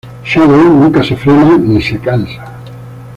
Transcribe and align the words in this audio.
Shadow 0.25 0.57
nunca 0.63 1.03
se 1.03 1.15
frena 1.15 1.59
ni 1.59 1.79
se 1.79 1.99
cansa. 1.99 2.43